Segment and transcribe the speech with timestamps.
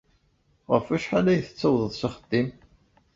[0.71, 2.49] Ɣef wacḥal ay tettawḍeḍ s axeddim?